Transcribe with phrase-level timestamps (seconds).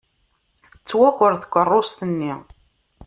[0.73, 2.33] Tettwaker tkeṛṛust-nni.